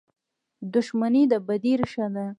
[0.73, 2.25] •دښمني د بدۍ ریښه ده.